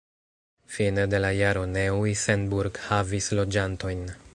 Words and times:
Fine 0.75 1.05
de 1.11 1.19
la 1.25 1.31
jaro 1.41 1.67
Neu-Isenburg 1.75 2.81
havis 2.89 3.33
loĝantojn. 3.41 4.07